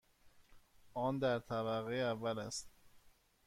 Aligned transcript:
آن 0.93 1.19
در 1.19 1.39
طبقه 1.39 1.95
اول 1.95 2.39
است. 2.39 2.69